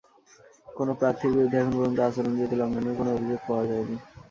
[0.67, 3.95] কোনো প্রার্থীর বিরুদ্ধে এখন পর্যন্ত আচরণবিধি লঙ্ঘনের কোনো অভিযোগ পাওয়া যায়নি।